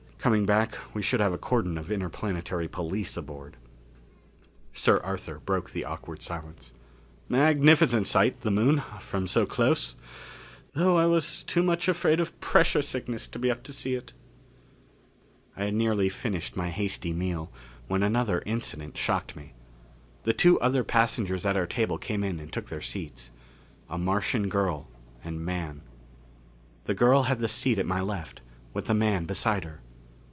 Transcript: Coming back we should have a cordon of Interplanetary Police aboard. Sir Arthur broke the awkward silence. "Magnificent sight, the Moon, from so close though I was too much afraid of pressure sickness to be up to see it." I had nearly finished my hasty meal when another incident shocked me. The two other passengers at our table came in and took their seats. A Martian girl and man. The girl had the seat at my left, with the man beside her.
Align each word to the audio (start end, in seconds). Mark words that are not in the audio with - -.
Coming 0.23 0.45
back 0.45 0.77
we 0.93 1.01
should 1.01 1.19
have 1.19 1.33
a 1.33 1.37
cordon 1.39 1.79
of 1.79 1.91
Interplanetary 1.91 2.67
Police 2.67 3.17
aboard. 3.17 3.57
Sir 4.71 4.99
Arthur 4.99 5.39
broke 5.39 5.71
the 5.71 5.83
awkward 5.83 6.21
silence. 6.21 6.71
"Magnificent 7.27 8.05
sight, 8.05 8.41
the 8.41 8.51
Moon, 8.51 8.81
from 8.99 9.25
so 9.25 9.47
close 9.47 9.95
though 10.73 10.95
I 10.95 11.07
was 11.07 11.43
too 11.45 11.63
much 11.63 11.87
afraid 11.87 12.19
of 12.19 12.39
pressure 12.39 12.83
sickness 12.83 13.27
to 13.29 13.39
be 13.39 13.49
up 13.49 13.63
to 13.63 13.73
see 13.73 13.95
it." 13.95 14.13
I 15.57 15.63
had 15.63 15.73
nearly 15.73 16.07
finished 16.07 16.55
my 16.55 16.69
hasty 16.69 17.13
meal 17.13 17.51
when 17.87 18.03
another 18.03 18.43
incident 18.45 18.97
shocked 18.99 19.35
me. 19.35 19.53
The 20.21 20.33
two 20.33 20.59
other 20.59 20.83
passengers 20.83 21.47
at 21.47 21.57
our 21.57 21.65
table 21.65 21.97
came 21.97 22.23
in 22.23 22.39
and 22.39 22.53
took 22.53 22.67
their 22.69 22.79
seats. 22.79 23.31
A 23.89 23.97
Martian 23.97 24.49
girl 24.49 24.87
and 25.23 25.43
man. 25.43 25.81
The 26.85 26.93
girl 26.93 27.23
had 27.23 27.39
the 27.39 27.47
seat 27.47 27.79
at 27.79 27.87
my 27.87 28.01
left, 28.01 28.41
with 28.71 28.85
the 28.85 28.93
man 28.93 29.25
beside 29.25 29.63
her. 29.63 29.81